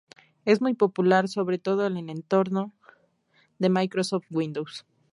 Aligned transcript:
Es 0.45 0.61
muy 0.61 0.73
popular, 0.73 1.27
sobre 1.29 1.59
todo 1.59 1.85
en 1.85 1.95
el 1.95 2.09
entorno 2.09 2.73
de 3.59 3.69
Microsoft 3.69 4.25
Windows. 4.31 4.83